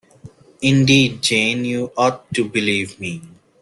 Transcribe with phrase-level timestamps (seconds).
[0.63, 3.21] Indeed, Jane, you ought to believe me.